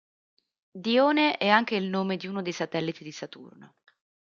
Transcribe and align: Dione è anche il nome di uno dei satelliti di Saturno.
Dione 0.71 1.37
è 1.37 1.47
anche 1.47 1.75
il 1.75 1.85
nome 1.85 2.17
di 2.17 2.25
uno 2.25 2.41
dei 2.41 2.53
satelliti 2.53 3.03
di 3.03 3.11
Saturno. 3.11 3.75